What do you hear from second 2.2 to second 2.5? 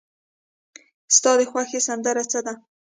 څه